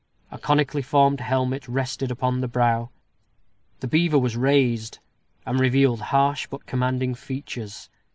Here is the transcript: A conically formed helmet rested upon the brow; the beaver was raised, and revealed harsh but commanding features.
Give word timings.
A 0.31 0.39
conically 0.39 0.81
formed 0.83 1.19
helmet 1.19 1.67
rested 1.67 2.09
upon 2.09 2.41
the 2.41 2.47
brow; 2.47 2.89
the 3.81 3.87
beaver 3.87 4.17
was 4.17 4.35
raised, 4.35 4.97
and 5.45 5.59
revealed 5.59 6.01
harsh 6.01 6.47
but 6.47 6.65
commanding 6.65 7.13
features. 7.13 7.87